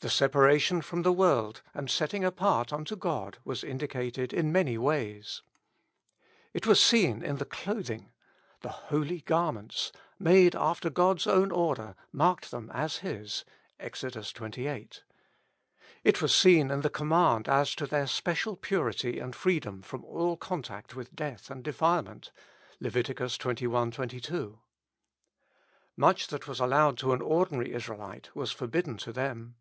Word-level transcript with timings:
The 0.00 0.10
separation 0.10 0.82
from 0.82 1.00
the 1.00 1.14
world 1.14 1.62
and 1.72 1.88
setting 1.90 2.24
apart 2.26 2.74
unto 2.74 2.94
God 2.94 3.38
was 3.42 3.64
indicated 3.64 4.34
in 4.34 4.52
many 4.52 4.76
ways. 4.76 5.40
It 6.52 6.66
was 6.66 6.78
seen 6.78 7.22
in 7.22 7.36
the 7.36 7.46
clothing: 7.46 8.12
the 8.60 8.68
holy 8.68 9.22
garments, 9.22 9.92
made 10.18 10.54
after 10.54 10.90
God's 10.90 11.26
own 11.26 11.50
order, 11.50 11.94
marked 12.12 12.50
them 12.50 12.70
as 12.74 12.98
His 12.98 13.46
(Ex. 13.80 14.04
xxviii.). 14.06 14.88
It 16.04 16.20
was 16.20 16.34
seen 16.34 16.70
in 16.70 16.82
the 16.82 16.90
command 16.90 17.48
as 17.48 17.74
to 17.76 17.86
their 17.86 18.06
special 18.06 18.56
purity 18.56 19.18
and 19.18 19.34
freedom 19.34 19.80
from 19.80 20.04
all 20.04 20.36
contact 20.36 20.92
from 20.92 21.04
death 21.14 21.50
and 21.50 21.64
defilement 21.64 22.30
(Lev. 22.78 22.92
xxi. 22.92 23.94
22). 23.96 24.58
Much 25.96 26.26
that 26.26 26.46
was 26.46 26.60
allowed 26.60 26.98
to 26.98 27.14
an 27.14 27.22
ordinary 27.22 27.72
Israelite 27.72 28.28
was 28.36 28.52
forbidden 28.52 28.98
to 28.98 29.10
them. 29.10 29.56